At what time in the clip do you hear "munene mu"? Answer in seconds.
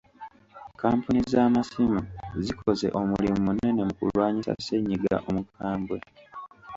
3.45-3.93